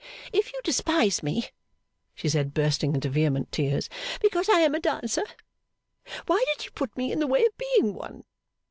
'If 0.33 0.51
you 0.51 0.59
despise 0.63 1.21
me,' 1.21 1.49
she 2.15 2.27
said, 2.27 2.55
bursting 2.55 2.95
into 2.95 3.07
vehement 3.07 3.51
tears, 3.51 3.87
'because 4.19 4.49
I 4.49 4.61
am 4.61 4.73
a 4.73 4.79
dancer, 4.79 5.21
why 6.25 6.43
did 6.55 6.65
you 6.65 6.71
put 6.71 6.97
me 6.97 7.11
in 7.11 7.19
the 7.19 7.27
way 7.27 7.45
of 7.45 7.55
being 7.59 7.93
one? 7.93 8.23